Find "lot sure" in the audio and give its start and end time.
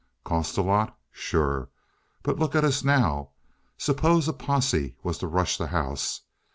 0.63-1.69